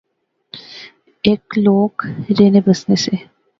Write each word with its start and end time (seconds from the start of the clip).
ہیک 1.25 1.43
لوک 1.63 1.95
رہنے 2.37 2.59
بسنے 2.65 2.95
سے 3.03 3.15